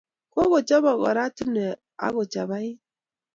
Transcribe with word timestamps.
Kokochobok 0.33 0.99
oratinwek 1.09 1.77
ako 2.05 2.21
chapait 2.31 2.77